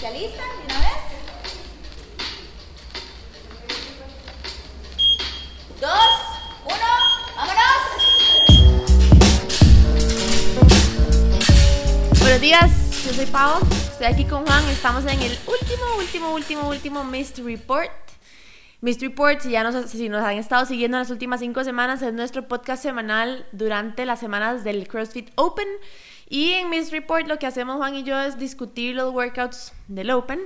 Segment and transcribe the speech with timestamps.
[0.00, 1.00] ¿Se alistan una vez?
[5.80, 6.10] Dos,
[6.64, 6.90] uno,
[7.36, 7.82] vámonos.
[12.20, 12.70] Buenos días,
[13.04, 13.60] yo soy Pau.
[13.70, 14.64] Estoy aquí con Juan.
[14.68, 17.90] Estamos en el último, último, último, último Mystery Report.
[18.80, 22.02] Mystery Report, si ya nos, si nos han estado siguiendo en las últimas cinco semanas,
[22.02, 25.66] es nuestro podcast semanal durante las semanas del CrossFit Open.
[26.28, 30.10] Y en Miss Report lo que hacemos Juan y yo es discutir los workouts del
[30.10, 30.40] Open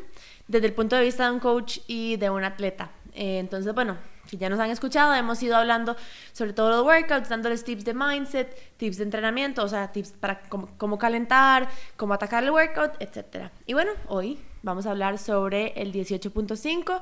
[0.46, 2.90] desde el punto de vista de un coach y de un atleta.
[3.14, 5.96] Eh, entonces, bueno, si ya nos han escuchado, hemos ido hablando
[6.32, 10.42] sobre todos los workouts, dándoles tips de mindset, tips de entrenamiento, o sea, tips para
[10.42, 13.50] cómo, calentar, cómo atacar el workout, etc.
[13.66, 17.00] Y bueno, hoy vamos a hablar sobre el 18.5.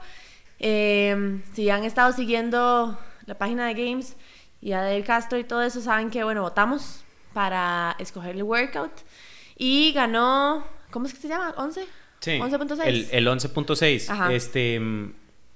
[0.61, 4.17] Eh, si han estado siguiendo la página de Games
[4.61, 7.05] y a Dave Castro y todo eso, saben que, bueno, votamos
[7.39, 8.91] para escoger el workout
[9.57, 11.55] y ganó, ¿cómo es que se llama?
[11.55, 11.85] ¿11?
[12.19, 12.33] Sí.
[12.33, 12.83] 11.6.
[12.85, 14.33] El, el 11.6.
[14.33, 14.81] Este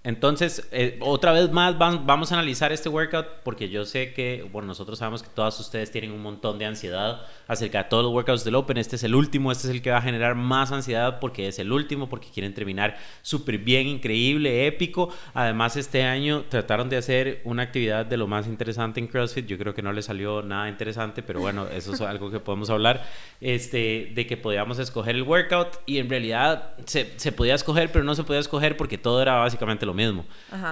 [0.05, 4.67] entonces, eh, otra vez más vamos a analizar este workout porque yo sé que, bueno,
[4.67, 8.42] nosotros sabemos que todas ustedes tienen un montón de ansiedad acerca de todos los workouts
[8.42, 8.78] del Open.
[8.78, 11.61] Este es el último, este es el que va a generar más ansiedad porque es
[11.61, 15.09] el último, porque quieren terminar súper bien, increíble, épico.
[15.34, 19.47] Además, este año trataron de hacer una actividad de lo más interesante en CrossFit.
[19.47, 22.70] Yo creo que no le salió nada interesante, pero bueno, eso es algo que podemos
[22.70, 23.06] hablar.
[23.41, 28.05] Este, de que podíamos escoger el workout y en realidad se, se podía escoger, pero
[28.05, 30.24] no se podía escoger porque todo era básicamente lo mismo.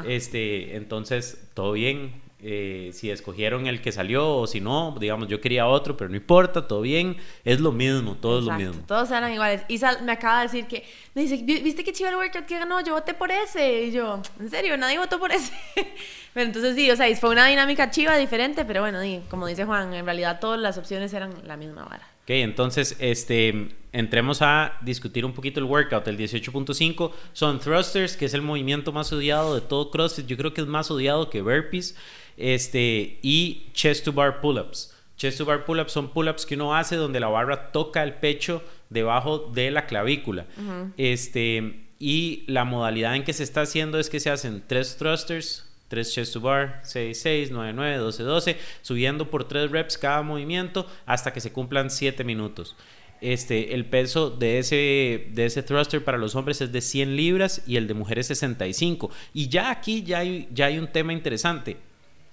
[0.07, 2.23] Este, entonces, todo bien.
[2.43, 6.17] Eh, si escogieron el que salió o si no, digamos, yo quería otro, pero no
[6.17, 8.83] importa, todo bien, es lo mismo, todo es lo mismo.
[8.87, 9.63] Todos eran iguales.
[9.69, 12.81] Isa me acaba de decir que, me dice, ¿viste qué chido el workout que ganó?
[12.81, 13.83] Yo voté por ese.
[13.83, 14.75] Y yo, ¿en serio?
[14.79, 15.53] Nadie votó por ese.
[16.33, 19.93] pero entonces sí, o sea, fue una dinámica chiva diferente, pero bueno, como dice Juan,
[19.93, 22.09] en realidad todas las opciones eran la misma vara.
[22.39, 26.07] Entonces, este, entremos a discutir un poquito el workout.
[26.09, 30.27] El 18.5 son thrusters, que es el movimiento más odiado de todo CrossFit.
[30.27, 31.97] Yo creo que es más odiado que burpees.
[32.37, 34.95] Este, y chest to bar pull-ups.
[35.17, 38.63] Chest to bar pull-ups son pull-ups que uno hace donde la barra toca el pecho
[38.89, 40.47] debajo de la clavícula.
[40.97, 45.70] Este, y la modalidad en que se está haciendo es que se hacen tres thrusters,
[45.91, 50.23] 3 chest to bar, 6, 6, 9, 9, 12, 12, subiendo por 3 reps cada
[50.23, 52.77] movimiento hasta que se cumplan 7 minutos.
[53.21, 57.63] Este, el peso de ese, de ese thruster para los hombres es de 100 libras
[57.67, 59.11] y el de mujeres 65.
[59.35, 61.77] Y ya aquí ya hay, ya hay un tema interesante.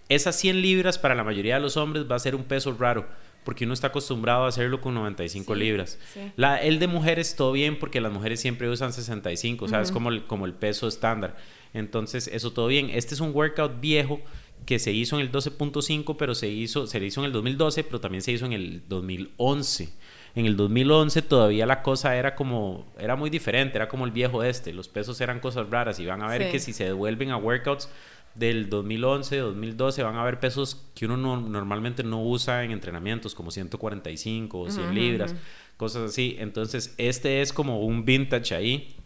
[0.08, 3.08] Esas 100 libras para la mayoría de los hombres va a ser un peso raro
[3.48, 5.98] porque uno está acostumbrado a hacerlo con 95 libras.
[6.36, 9.90] La, el de mujeres todo bien porque las mujeres siempre usan 65, o sea, es
[9.90, 11.38] como el, como el peso estándar.
[11.74, 12.90] Entonces, eso todo bien.
[12.90, 14.20] Este es un workout viejo
[14.66, 18.02] que se hizo en el 12.5, pero se hizo, se hizo en el 2012, pero
[18.02, 19.94] también se hizo en el 2011.
[20.36, 24.44] En el 2011 todavía la cosa era como, era muy diferente, era como el viejo
[24.44, 27.38] este, los pesos eran cosas raras y van a ver que si se devuelven a
[27.38, 27.90] workouts
[28.38, 33.52] del 2011, 2012, van a ver pesos que uno normalmente no usa en entrenamientos, como
[33.52, 35.36] 145 o 100 libras,
[35.78, 36.36] cosas así.
[36.40, 38.98] Entonces, este es como un vintage ahí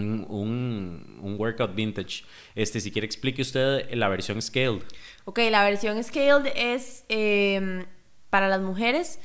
[0.00, 2.24] un, un, workout vintage.
[2.54, 4.82] Este, si quiere explique usted la versión scaled.
[5.24, 7.84] Ok, la versión scaled es em,
[8.30, 9.18] para las mujeres.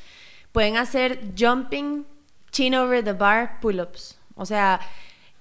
[0.52, 2.06] Pueden hacer jumping
[2.52, 4.18] chin over the bar pull-ups.
[4.36, 4.80] O sea,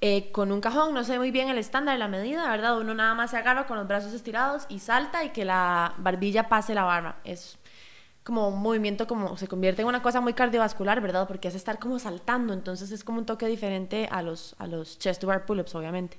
[0.06, 2.78] eh, con un cajón, no sé muy bien el estándar, la medida, ¿verdad?
[2.78, 6.46] Uno nada más se agarra con los brazos estirados y salta y que la barbilla
[6.50, 7.16] pase la barba.
[7.24, 7.56] Es
[8.22, 11.26] como un movimiento como se convierte en una cosa muy cardiovascular, ¿verdad?
[11.26, 14.98] Porque es estar como saltando, entonces es como un toque diferente a los, a los
[14.98, 16.18] chest to bar pull-ups, obviamente.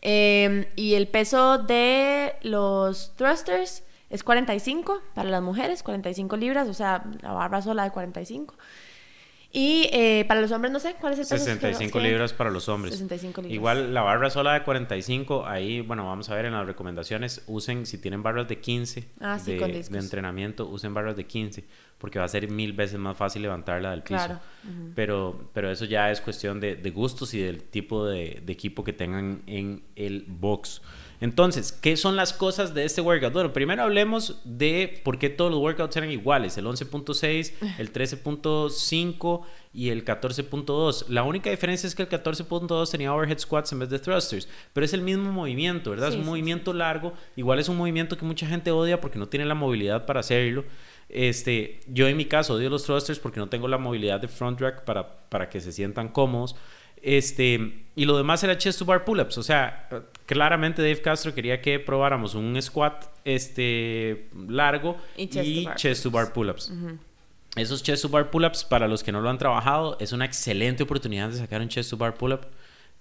[0.00, 6.72] Em, y el peso de los thrusters es 45 para las mujeres, 45 libras, o
[6.72, 8.54] sea, la barra sola de 45.
[9.50, 11.42] Y eh, para los hombres, no sé, ¿cuál es el peso?
[11.42, 12.94] 65 libras para los hombres.
[12.94, 13.54] 65 libras.
[13.54, 17.86] Igual la barra sola de 45, ahí, bueno, vamos a ver en las recomendaciones, usen,
[17.86, 21.64] si tienen barras de 15 ah, de, de, entrenamiento, usen barras de 15,
[21.96, 24.16] porque va a ser mil veces más fácil levantarla del piso.
[24.16, 24.40] Claro.
[24.94, 28.84] pero, pero eso ya es cuestión de, de gustos y del tipo de, de equipo
[28.84, 30.82] que tengan en el box.
[31.20, 33.32] Entonces, ¿qué son las cosas de este workout?
[33.32, 39.40] Bueno, primero hablemos de por qué todos los workouts eran iguales, el 11.6, el 13.5
[39.72, 41.08] y el 14.2.
[41.08, 44.84] La única diferencia es que el 14.2 tenía overhead squats en vez de thrusters, pero
[44.84, 46.10] es el mismo movimiento, ¿verdad?
[46.10, 49.44] es un movimiento largo, igual es un movimiento que mucha gente odia porque no tiene
[49.46, 50.64] la movilidad para hacerlo.
[51.08, 54.60] Este, yo en mi caso odio los thrusters porque no tengo la movilidad de front
[54.60, 56.54] rack para, para que se sientan cómodos.
[57.02, 59.38] Este, y lo demás era chest to bar pull-ups.
[59.38, 59.88] O sea,
[60.26, 66.72] claramente Dave Castro quería que probáramos un squat este, largo y chest, to bar, pull-ups.
[67.56, 70.84] esos chest to bar pull-ups, para los que no lo han trabajado, es una excelente
[70.84, 72.46] oportunidad de sacar un chest to bar pull-up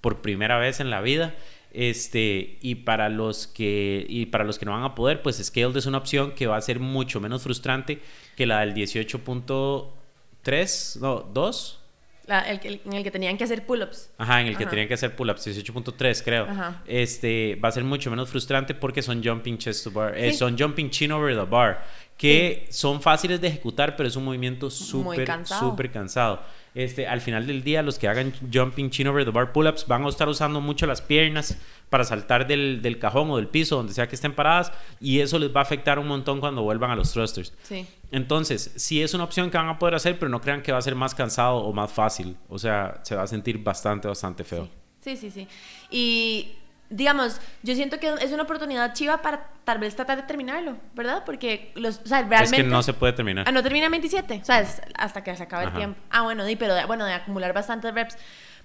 [0.02, 1.36] por primera vez en la vida.
[1.72, 5.76] Este, y para los que y para los que no van a poder, pues Scaled
[5.78, 8.02] es una opción que va a ser mucho menos frustrante
[8.36, 11.80] que la del 18.3, no, 2.
[12.28, 14.12] El, en el que tenían que hacer pull-ups.
[14.18, 16.46] Ajá, en el que tenían que hacer pull-ups, 18.3 creo.
[16.46, 16.82] Ajá.
[16.86, 20.58] Este, va a ser mucho menos frustrante porque son jumping chest to bar, eh, son
[20.58, 21.84] jumping chin over the bar,
[22.18, 26.42] que son fáciles de ejecutar, pero es un movimiento súper, súper cansado.
[26.74, 30.04] Este, al final del día, los que hagan jumping chin over the bar pull-ups van
[30.04, 31.58] a estar usando mucho las piernas
[31.90, 35.40] para saltar del, del, cajón o del piso, donde sea que estén paradas, y eso
[35.40, 37.54] les va a afectar un montón cuando vuelvan a los thrusters.
[37.64, 37.88] Sí.
[38.12, 40.80] Entonces, sí es una opción que van a poder hacer, pero no crean que va
[40.80, 42.36] a ser más cansado o más fácil.
[42.50, 44.68] O sea, se va a sentir bastante, bastante feo.
[45.02, 45.32] Sí, sí, sí.
[45.32, 45.48] sí.
[45.90, 46.57] Y
[46.98, 51.24] digamos, yo siento que es una oportunidad chiva para tal vez tratar de terminarlo, ¿verdad?
[51.26, 52.58] Porque los, o sea, realmente...
[52.58, 53.46] Es que no se puede terminar.
[53.48, 54.66] Ah, no termina en 27, o sea,
[54.96, 56.00] hasta que se acabe el tiempo.
[56.10, 58.18] Ah, bueno, pero de, bueno, de acumular bastantes reps.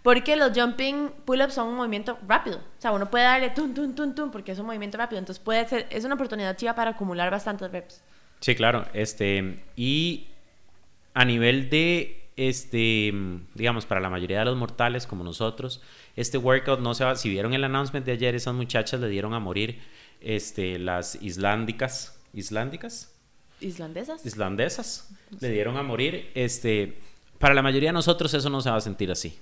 [0.03, 2.57] Porque los jumping pull-ups son un movimiento rápido.
[2.57, 5.19] O sea, uno puede darle tum, tum, tum, tum, porque es un movimiento rápido.
[5.19, 8.03] Entonces puede ser, es una oportunidad chiva para acumular bastantes reps.
[8.41, 8.87] Sí, claro.
[8.95, 10.29] Este, y
[11.15, 13.13] a nivel de este,
[13.55, 15.83] digamos, para la mayoría de los mortales como nosotros,
[16.17, 19.35] este workout no se va, si vieron el announcement de ayer, esas muchachas le dieron
[19.35, 19.81] a morir
[20.21, 23.15] este, las islándicas, islándicas,
[23.61, 26.99] islandesas, islandesas, le dieron a morir, este,
[27.39, 29.39] para la mayoría de nosotros eso no se va a sentir así.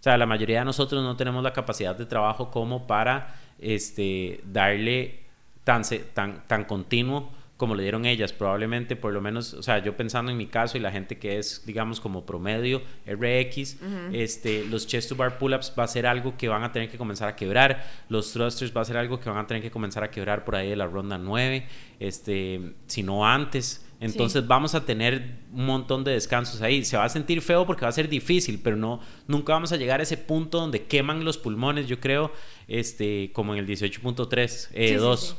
[0.00, 4.42] O sea, la mayoría de nosotros no tenemos la capacidad de trabajo como para este,
[4.44, 5.24] darle
[5.64, 5.82] tan,
[6.12, 10.32] tan, tan continuo como le dieron ellas, probablemente por lo menos, o sea, yo pensando
[10.32, 13.76] en mi caso y la gente que es, digamos, como promedio RX,
[14.12, 16.98] este, los chest to bar pull-ups va a ser algo que van a tener que
[16.98, 20.02] comenzar a quebrar, los thrusters va a ser algo que van a tener que comenzar
[20.02, 21.66] a quebrar por ahí de la ronda 9,
[22.00, 23.86] este, si no antes.
[24.00, 26.84] Entonces vamos a tener un montón de descansos ahí.
[26.84, 29.76] Se va a sentir feo porque va a ser difícil, pero no, nunca vamos a
[29.76, 32.32] llegar a ese punto donde queman los pulmones, yo creo,
[32.66, 35.36] este, como en el 18.3, eh, 2.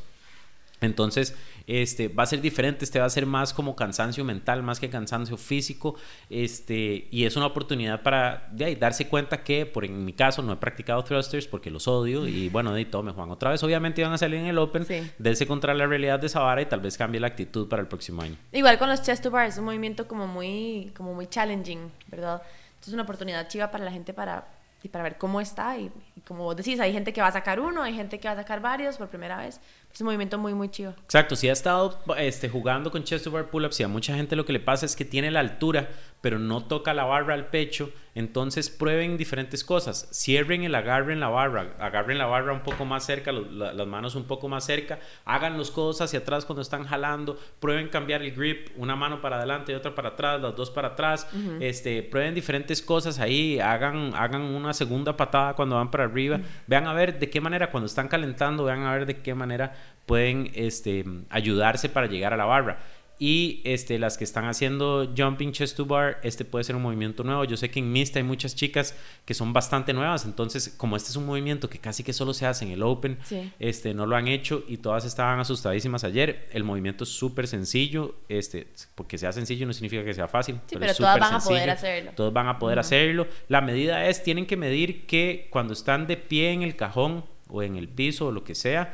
[0.81, 1.35] Entonces,
[1.67, 4.89] este, va a ser diferente, este va a ser más como cansancio mental, más que
[4.89, 5.95] cansancio físico,
[6.29, 10.57] este, y es una oportunidad para darse cuenta que, por en mi caso, no he
[10.57, 14.13] practicado thrusters porque los odio, y bueno, de todo me juegan otra vez, obviamente van
[14.13, 15.45] a salir en el Open, sí.
[15.45, 18.21] contra la realidad de esa vara y tal vez cambie la actitud para el próximo
[18.21, 18.35] año.
[18.51, 22.41] Igual con los chest to bar, es un movimiento como muy, como muy challenging, ¿verdad?
[22.67, 24.45] Entonces es una oportunidad chiva para la gente para
[24.85, 25.77] y para ver cómo está.
[25.77, 25.91] Y,
[26.27, 28.37] como vos decís, hay gente que va a sacar uno, hay gente que va a
[28.37, 29.59] sacar varios por primera vez.
[29.95, 30.93] Es un movimiento muy, muy chido.
[31.05, 34.35] Exacto, si ha estado este, jugando con chest to bar pull-ups y a mucha gente
[34.35, 35.87] lo que le pasa es que tiene la altura,
[36.19, 40.09] pero no toca la barra al pecho, entonces prueben diferentes cosas.
[40.11, 44.15] Cierren el agarre en la barra, agarren la barra un poco más cerca, las manos
[44.15, 48.35] un poco más cerca, hagan los codos hacia atrás cuando están jalando, prueben cambiar el
[48.35, 51.25] grip, una mano para adelante y otra para atrás, las dos para atrás,
[51.61, 56.85] este, prueben diferentes cosas ahí, hagan, hagan una segunda patada cuando van para arriba, vean
[56.87, 59.73] a ver de qué manera cuando están calentando, vean a ver de qué manera
[60.05, 62.79] pueden este, ayudarse para llegar a la barra.
[63.17, 67.23] Y este, las que están haciendo jumping chest to bar, este puede ser un movimiento
[67.23, 67.45] nuevo.
[67.45, 68.93] Yo sé que en Mista hay muchas chicas
[69.23, 72.45] que son bastante nuevas, entonces como este es un movimiento que casi que solo se
[72.45, 73.17] hace en el Open,
[73.59, 76.49] este, no lo han hecho y todas estaban asustadísimas ayer.
[76.51, 80.59] El movimiento es súper sencillo, este, porque sea sencillo no significa que sea fácil.
[80.77, 82.11] pero, todas van a poder hacerlo.
[82.15, 83.27] Todos van a poder hacerlo.
[83.47, 87.63] La medida es, tienen que medir que cuando están de pie en el cajón o
[87.63, 88.93] en el piso o lo que sea,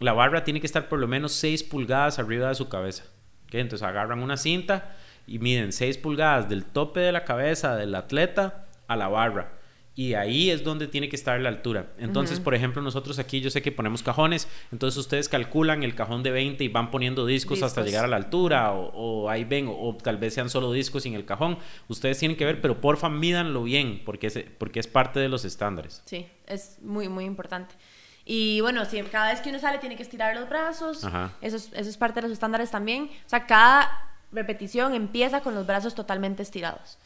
[0.00, 3.04] la barra tiene que estar por lo menos 6 pulgadas arriba de su cabeza.
[3.50, 4.96] Entonces agarran una cinta
[5.26, 9.52] y miden 6 pulgadas del tope de la cabeza del atleta a la barra.
[9.96, 11.92] Y ahí es donde tiene que estar la altura.
[11.98, 16.24] Entonces, por ejemplo, nosotros aquí yo sé que ponemos cajones, entonces ustedes calculan el cajón
[16.24, 19.96] de 20 y van poniendo discos, hasta llegar a la altura, o, ahí ven, o,
[20.02, 21.58] tal vez sean solo discos sin el cajón.
[21.86, 25.44] Ustedes tienen que ver, pero porfa, mídanlo bien, porque es, porque es parte de los
[25.44, 26.02] estándares.
[26.06, 27.76] Sí, es muy, muy importante.
[28.24, 31.06] Y bueno, si cada vez que uno sale tiene que estirar los brazos,
[31.42, 33.04] eso es, eso es parte de los estándares también.
[33.04, 36.98] O sea, cada repetición empieza con los brazos totalmente estirados.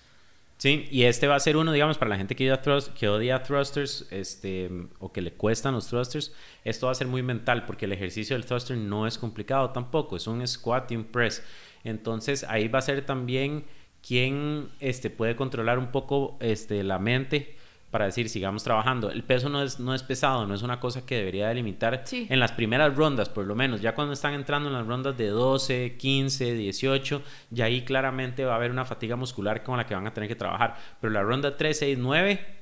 [0.59, 2.61] Sí, y este va a ser uno, digamos, para la gente que odia,
[2.99, 6.35] que odia thrusters este, o que le cuestan los thrusters,
[6.65, 10.17] esto va a ser muy mental porque el ejercicio del thruster no es complicado tampoco,
[10.17, 11.45] es un squat y un press.
[11.85, 13.67] Entonces ahí va a ser también
[14.07, 17.57] quien este, puede controlar un poco este, la mente
[17.91, 19.11] para decir sigamos trabajando.
[19.11, 22.41] El peso no es, no es pesado, no es una cosa que debería delimitar en
[22.41, 23.81] las primeras rondas, por lo menos.
[23.81, 28.53] Ya cuando están entrando en las rondas de 12, 15, 18, ya ahí claramente va
[28.53, 30.77] a haber una fatiga muscular con la que van a tener que trabajar.
[31.01, 32.58] Pero la ronda 3, 6, 9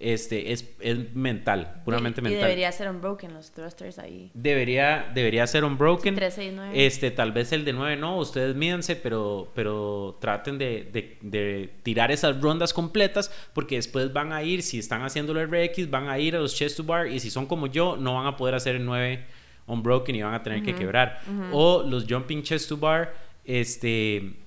[0.00, 2.40] este, es, es mental, puramente y, mental.
[2.40, 4.30] Y debería ser unbroken los thrusters ahí.
[4.32, 6.14] Debería, debería ser unbroken.
[6.14, 6.86] 3, 6, 9.
[6.86, 11.70] Este, tal vez el de 9 no, ustedes mídense, pero, pero traten de, de, de,
[11.82, 16.08] tirar esas rondas completas porque después van a ir, si están haciendo el RX, van
[16.08, 18.36] a ir a los chest to bar y si son como yo, no van a
[18.36, 19.26] poder hacer el 9
[19.66, 21.20] unbroken y van a tener uh -huh, que quebrar.
[21.28, 21.48] Uh -huh.
[21.52, 23.14] O los jumping chest to bar,
[23.44, 24.39] este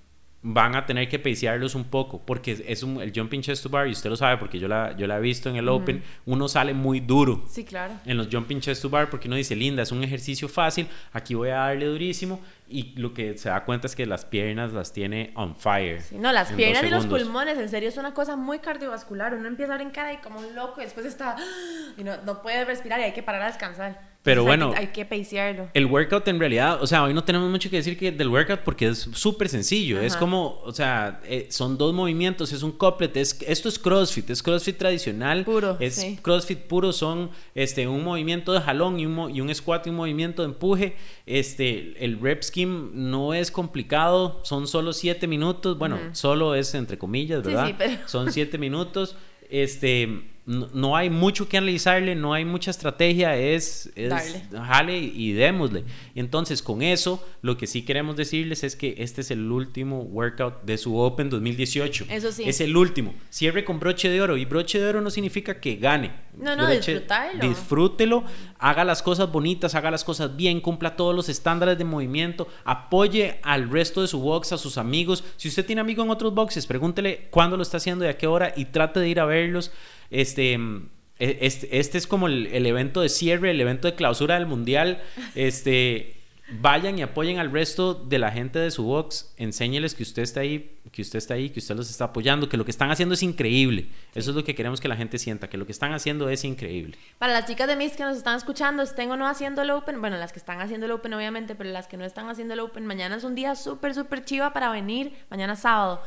[0.45, 3.87] van a tener que pacearlos un poco porque es un, el jumping chest to bar
[3.87, 5.81] y usted lo sabe porque yo la, yo la he visto en el uh -huh.
[5.81, 7.93] Open uno sale muy duro sí claro.
[8.05, 11.33] en los jumping chest to bar porque uno dice linda es un ejercicio fácil aquí
[11.33, 14.91] voy a darle durísimo y lo que se da cuenta es que las piernas las
[14.91, 18.35] tiene on fire sí, no las piernas y los pulmones en serio es una cosa
[18.35, 19.33] muy cardiovascular.
[19.33, 21.35] Uno empieza a brincar ahí como un loco y después está
[21.97, 25.03] y no, no puede respirar y hay que parar a descansar pero bueno, hay que,
[25.03, 25.69] pacearlo.
[25.73, 28.61] El workout en realidad, o sea, hoy no tenemos mucho que decir que del workout
[28.61, 29.97] porque es súper sencillo.
[29.97, 30.05] Ajá.
[30.05, 33.15] Es como, o sea, eh, son dos movimientos, es un couplet.
[33.17, 35.43] Es, esto es CrossFit, es CrossFit tradicional.
[35.43, 35.75] Puro.
[35.81, 36.17] Es sí.
[36.21, 39.97] CrossFit puro, son este, un movimiento de jalón y un, y un squat y un
[39.97, 40.95] movimiento de empuje.
[41.25, 45.77] Este, el rep scheme no es complicado, son solo siete minutos.
[45.77, 47.67] Bueno, solo es entre comillas, Sí, ¿verdad?
[47.67, 49.17] sí, pero- Son siete minutos.
[49.49, 54.43] Este, no, no hay mucho que analizarle, no hay mucha estrategia, es, es Darle.
[54.51, 55.85] jale y démosle.
[56.15, 60.63] Entonces, con eso, lo que sí queremos decirles es que este es el último workout
[60.63, 62.07] de su Open 2018.
[62.09, 62.43] Eso sí.
[62.45, 63.13] Es el último.
[63.29, 64.35] Cierre con broche de oro.
[64.35, 66.11] Y broche de oro no significa que gane.
[66.37, 67.47] No, no, Broche- disfrutarlo.
[67.47, 68.23] Disfrútelo,
[68.59, 73.39] haga las cosas bonitas, haga las cosas bien, cumpla todos los estándares de movimiento, apoye
[73.43, 75.23] al resto de su box, a sus amigos.
[75.37, 78.27] Si usted tiene amigos en otros boxes, pregúntele cuándo lo está haciendo y a qué
[78.27, 79.71] hora y trate de ir a verlos.
[80.09, 84.35] Este, mm, e- este, este es como el, evento de cierre, el evento de clausura
[84.35, 85.01] del mundial.
[85.35, 89.33] Este, vayan y apoyen al resto de la gente de su box.
[89.37, 92.57] Enséñeles que usted está ahí, que usted está ahí, que usted los está apoyando, que
[92.57, 93.87] lo que están haciendo es increíble.
[94.13, 96.43] Eso es lo que queremos que la gente sienta, que lo que están haciendo es
[96.43, 96.97] increíble.
[97.17, 99.99] Para las chicas de Miss que nos están escuchando, estén o no haciendo el Open,
[100.01, 102.59] bueno, las que están haciendo el Open obviamente, pero las que no están haciendo el
[102.59, 106.01] Open, mañana es un día súper, súper chiva para venir, mañana sábado,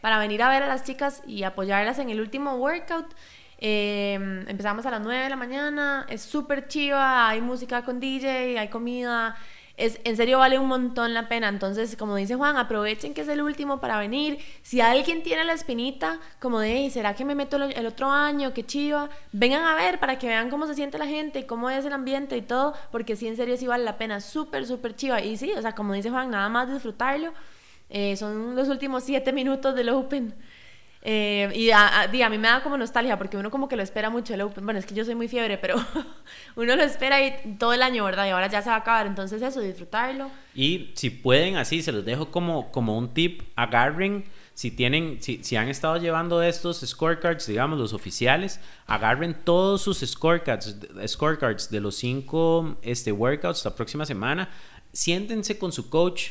[0.00, 3.06] para venir a ver a las chicas y apoyarlas en el último workout.
[3.64, 4.14] Eh,
[4.48, 8.68] empezamos a las 9 de la mañana, es súper chiva, hay música con DJ, hay
[8.68, 9.36] comida.
[9.76, 11.48] Es, en serio vale un montón la pena.
[11.48, 14.38] Entonces, como dice Juan, aprovechen que es el último para venir.
[14.62, 18.10] Si alguien tiene la espinita, como de, "Ey, ¿será que me meto el, el otro
[18.10, 18.52] año?
[18.52, 19.08] Qué chiva.
[19.30, 21.92] Vengan a ver para que vean cómo se siente la gente y cómo es el
[21.92, 24.20] ambiente y todo, porque sí, en serio, sí vale la pena.
[24.20, 25.20] Súper, súper chiva.
[25.22, 27.32] Y sí, o sea, como dice Juan, nada más disfrutarlo.
[27.90, 30.34] Eh, son los últimos siete minutos del Open.
[31.04, 33.82] Eh, y a, a, a mí me da como nostalgia porque uno como que lo
[33.82, 34.64] espera mucho el Open.
[34.64, 35.74] Bueno, es que yo soy muy fiebre, pero
[36.56, 38.26] uno lo espera y todo el año, ¿verdad?
[38.26, 39.06] Y ahora ya se va a acabar.
[39.06, 40.30] Entonces eso, disfrutarlo.
[40.54, 45.42] Y si pueden así, se los dejo como, como un tip, agarren, si tienen, si,
[45.42, 50.76] si han estado llevando estos scorecards, digamos, los oficiales, agarren todos sus scorecards,
[51.08, 54.50] scorecards de los cinco este, workouts la próxima semana,
[54.92, 56.28] siéntense con su coach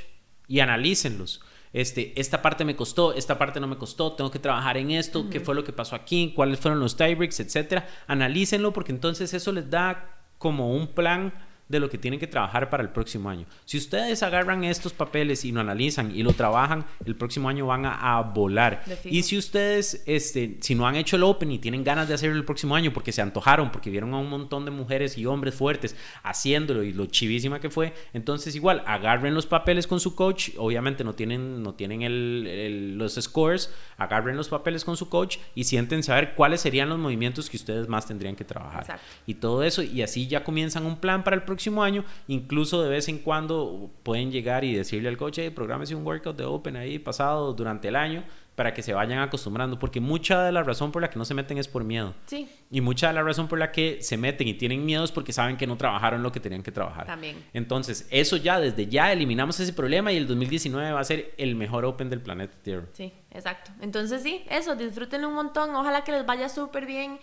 [0.47, 1.41] y analícenlos.
[1.73, 5.19] Este, esta parte me costó, esta parte no me costó, tengo que trabajar en esto,
[5.19, 5.29] uh -huh.
[5.29, 7.87] qué fue lo que pasó aquí, cuáles fueron los tiebreaks, etcétera.
[8.07, 11.33] Analícenlo porque entonces eso les da como un plan
[11.71, 13.45] de lo que tienen que trabajar para el próximo año.
[13.65, 17.85] Si ustedes agarran estos papeles y lo analizan y lo trabajan, el próximo año van
[17.85, 18.83] a, a volar.
[19.05, 22.35] Y si ustedes, este, si no han hecho el Open y tienen ganas de hacerlo
[22.35, 25.55] el próximo año porque se antojaron, porque vieron a un montón de mujeres y hombres
[25.55, 30.49] fuertes haciéndolo y lo chivísima que fue, entonces igual, agarren los papeles con su coach,
[30.57, 35.37] obviamente no tienen, no tienen el, el, los scores, agarren los papeles con su coach
[35.55, 38.81] y sienten saber cuáles serían los movimientos que ustedes más tendrían que trabajar.
[38.81, 39.05] Exacto.
[39.25, 42.89] Y todo eso, y así ya comienzan un plan para el próximo año, incluso de
[42.89, 46.75] vez en cuando pueden llegar y decirle al coach, hey, prográmese un workout de Open
[46.75, 48.23] ahí pasado durante el año
[48.55, 51.33] para que se vayan acostumbrando, porque mucha de la razón por la que no se
[51.33, 52.13] meten es por miedo.
[52.25, 52.49] Sí.
[52.69, 55.31] Y mucha de la razón por la que se meten y tienen miedo es porque
[55.33, 57.07] saben que no trabajaron lo que tenían que trabajar.
[57.07, 57.43] También.
[57.53, 61.55] Entonces, eso ya, desde ya eliminamos ese problema y el 2019 va a ser el
[61.55, 62.85] mejor Open del planeta Tierra.
[62.93, 63.71] Sí, exacto.
[63.81, 67.19] Entonces, sí, eso, disfruten un montón, ojalá que les vaya súper bien.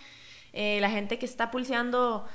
[0.51, 2.25] Eh, la gente que está pulseando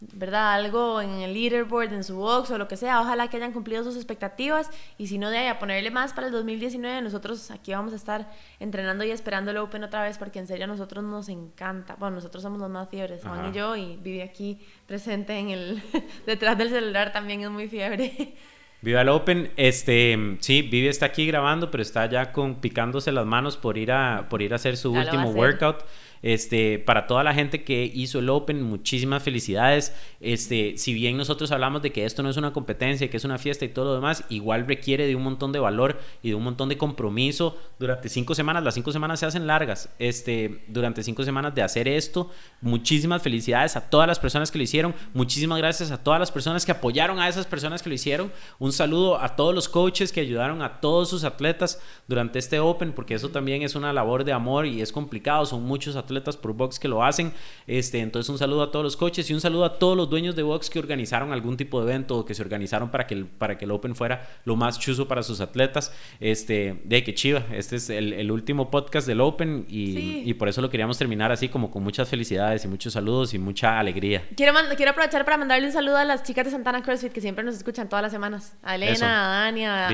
[0.00, 0.52] ¿verdad?
[0.52, 3.00] Algo en el leaderboard, en su box o lo que sea.
[3.00, 6.28] Ojalá que hayan cumplido sus expectativas y si no, de ahí a ponerle más para
[6.28, 7.02] el 2019.
[7.02, 10.64] Nosotros aquí vamos a estar entrenando y esperando el Open otra vez porque en serio
[10.64, 11.96] a nosotros nos encanta.
[11.98, 13.48] Bueno, nosotros somos los más fiebres, Juan Ajá.
[13.48, 15.82] y yo, y vive aquí presente en el
[16.26, 18.36] detrás del celular también es muy fiebre.
[18.80, 23.26] Viva el Open, este, sí, Vivi está aquí grabando, pero está ya con picándose las
[23.26, 25.84] manos por ir a, por ir a hacer su ya último workout.
[26.22, 29.94] Este, para toda la gente que hizo el Open, muchísimas felicidades.
[30.20, 33.38] Este, si bien nosotros hablamos de que esto no es una competencia, que es una
[33.38, 36.44] fiesta y todo lo demás, igual requiere de un montón de valor y de un
[36.44, 38.64] montón de compromiso durante cinco semanas.
[38.64, 39.90] Las cinco semanas se hacen largas.
[39.98, 44.64] Este, durante cinco semanas de hacer esto, muchísimas felicidades a todas las personas que lo
[44.64, 44.94] hicieron.
[45.14, 48.32] Muchísimas gracias a todas las personas que apoyaron a esas personas que lo hicieron.
[48.58, 52.92] Un saludo a todos los coaches que ayudaron a todos sus atletas durante este Open,
[52.92, 55.46] porque eso también es una labor de amor y es complicado.
[55.46, 57.32] Son muchos atletas por box que lo hacen.
[57.66, 60.36] Este, entonces, un saludo a todos los coaches y un saludo a todos los dueños
[60.36, 63.26] de box que organizaron algún tipo de evento o que se organizaron para que el,
[63.26, 65.92] para que el Open fuera lo más chuzo para sus atletas.
[66.20, 70.60] Este, de que chiva, este es el, último podcast del Open y, y, por eso
[70.60, 74.22] lo queríamos terminar así, como con muchas felicidades y muchos saludos y mucha alegría.
[74.36, 77.44] Quiero, quiero aprovechar para mandarle un saludo a las chicas de Santana CrossFit que siempre
[77.44, 78.56] nos escuchan todas las semanas.
[78.62, 79.90] A Elena, a Dani, a,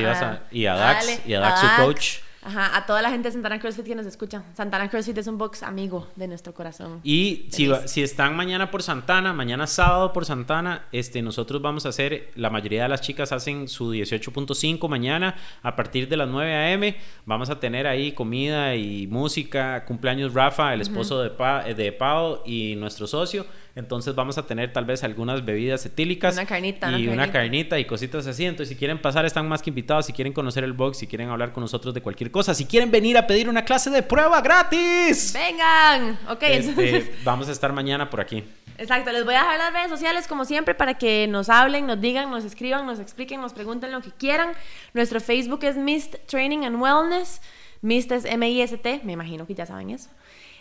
[0.50, 2.23] y a Dax, y a Dax, su coach.
[2.44, 4.44] Ajá, a toda la gente de Santana CrossFit que nos escucha.
[4.54, 7.00] Santana CrossFit es un box amigo de nuestro corazón.
[7.02, 11.88] Y si, si están mañana por Santana, mañana sábado por Santana, este, nosotros vamos a
[11.88, 16.54] hacer, la mayoría de las chicas hacen su 18.5 mañana a partir de las 9
[16.54, 16.96] a.m.
[17.24, 22.42] Vamos a tener ahí comida y música, cumpleaños Rafa, el esposo de, pa, de Pau
[22.44, 23.46] y nuestro socio.
[23.76, 26.34] Entonces vamos a tener tal vez algunas bebidas etílicas.
[26.34, 26.96] Una carnita.
[26.96, 27.78] Y una carnita.
[27.78, 28.44] y cositas así.
[28.44, 30.06] Entonces si quieren pasar están más que invitados.
[30.06, 32.90] Si quieren conocer el box, si quieren hablar con nosotros de cualquier cosa, si quieren
[32.90, 35.32] venir a pedir una clase de prueba gratis.
[35.34, 36.18] Vengan.
[36.28, 36.42] Ok.
[36.42, 38.44] Este, vamos a estar mañana por aquí.
[38.76, 42.00] Exacto, les voy a dejar las redes sociales como siempre para que nos hablen, nos
[42.00, 44.50] digan, nos escriban, nos expliquen, nos pregunten lo que quieran.
[44.94, 47.40] Nuestro Facebook es Mist Training and Wellness.
[47.82, 50.10] Mist es M-I-S-T, me imagino que ya saben eso.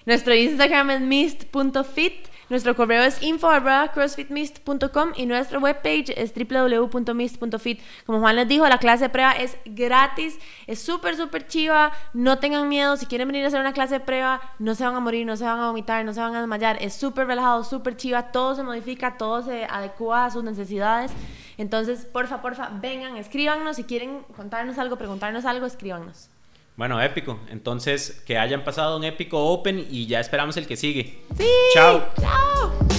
[0.06, 2.28] Nuestro Instagram es mist.fit.
[2.50, 7.82] Nuestro correo es info.crossfitmist.com y nuestra webpage es www.mist.fit.
[8.06, 11.92] Como Juan les dijo, la clase de prueba es gratis, es súper, súper chiva.
[12.14, 14.96] No tengan miedo, si quieren venir a hacer una clase de prueba, no se van
[14.96, 16.78] a morir, no se van a vomitar, no se van a desmayar.
[16.82, 21.12] Es súper relajado, súper chiva, todo se modifica, todo se adecua a sus necesidades.
[21.58, 23.78] Entonces, porfa, porfa, vengan, escríbanos.
[23.78, 26.30] Si quieren contarnos algo, preguntarnos algo, escríbanos.
[26.76, 27.40] Bueno, épico.
[27.50, 31.20] Entonces, que hayan pasado un épico Open y ya esperamos el que sigue.
[31.38, 31.46] Sí.
[31.74, 32.04] Chao.
[32.20, 32.93] Chao.